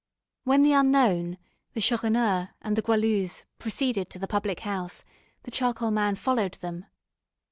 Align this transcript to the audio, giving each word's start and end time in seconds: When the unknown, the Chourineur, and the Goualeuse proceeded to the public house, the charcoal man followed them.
When 0.45 0.63
the 0.63 0.71
unknown, 0.73 1.37
the 1.75 1.79
Chourineur, 1.79 2.55
and 2.63 2.75
the 2.75 2.81
Goualeuse 2.81 3.45
proceeded 3.59 4.09
to 4.09 4.17
the 4.17 4.27
public 4.27 4.61
house, 4.61 5.03
the 5.43 5.51
charcoal 5.51 5.91
man 5.91 6.15
followed 6.15 6.55
them. 6.55 6.87